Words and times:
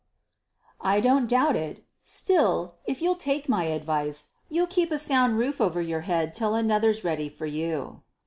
"I 0.81 0.99
don't 0.99 1.27
doubt 1.29 1.55
it: 1.55 1.85
still, 2.01 2.73
if 2.85 3.03
you'll 3.03 3.13
take 3.15 3.47
my 3.47 3.65
advice, 3.65 4.29
you'll 4.49 4.65
keep 4.65 4.89
a 4.89 4.97
sound 4.97 5.37
roof 5.37 5.61
over 5.61 5.79
your 5.79 6.01
head 6.01 6.33
till 6.33 6.55
another's 6.55 7.03
ready 7.03 7.29
for 7.29 7.45
you." 7.45 8.01